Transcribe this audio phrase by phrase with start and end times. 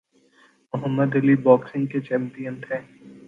[0.73, 2.77] محمد Ali boxing کے champion تھے